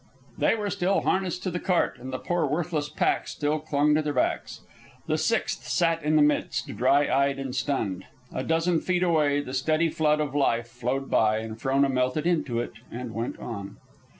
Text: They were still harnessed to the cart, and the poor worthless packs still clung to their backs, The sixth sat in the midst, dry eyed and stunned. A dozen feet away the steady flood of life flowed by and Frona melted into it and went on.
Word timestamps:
They 0.39 0.55
were 0.55 0.71
still 0.71 1.01
harnessed 1.01 1.43
to 1.43 1.51
the 1.51 1.59
cart, 1.59 1.97
and 1.99 2.11
the 2.11 2.17
poor 2.17 2.47
worthless 2.47 2.89
packs 2.89 3.29
still 3.33 3.59
clung 3.59 3.93
to 3.93 4.01
their 4.01 4.13
backs, 4.15 4.61
The 5.05 5.15
sixth 5.19 5.67
sat 5.67 6.01
in 6.01 6.15
the 6.15 6.23
midst, 6.23 6.75
dry 6.75 7.07
eyed 7.07 7.37
and 7.37 7.55
stunned. 7.55 8.05
A 8.33 8.43
dozen 8.43 8.79
feet 8.81 9.03
away 9.03 9.41
the 9.41 9.53
steady 9.53 9.89
flood 9.89 10.19
of 10.19 10.33
life 10.33 10.67
flowed 10.69 11.11
by 11.11 11.37
and 11.37 11.61
Frona 11.61 11.87
melted 11.89 12.25
into 12.25 12.59
it 12.59 12.71
and 12.91 13.13
went 13.13 13.37
on. 13.37 13.77